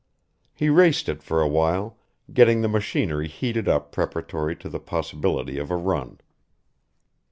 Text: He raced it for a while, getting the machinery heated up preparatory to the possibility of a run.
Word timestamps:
He 0.55 0.67
raced 0.69 1.07
it 1.09 1.21
for 1.21 1.43
a 1.43 1.47
while, 1.47 1.95
getting 2.33 2.61
the 2.61 2.67
machinery 2.67 3.27
heated 3.27 3.67
up 3.67 3.91
preparatory 3.91 4.55
to 4.55 4.67
the 4.67 4.79
possibility 4.79 5.59
of 5.59 5.69
a 5.69 5.75
run. 5.77 6.17